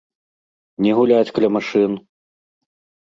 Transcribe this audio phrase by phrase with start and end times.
[0.85, 1.91] Не гуляць каля машын!